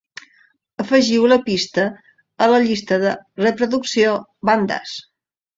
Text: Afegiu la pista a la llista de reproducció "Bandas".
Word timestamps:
Afegiu 0.83 1.27
la 1.31 1.37
pista 1.49 1.83
a 2.45 2.49
la 2.53 2.63
llista 2.65 2.99
de 3.05 3.13
reproducció 3.47 4.17
"Bandas". 4.51 4.99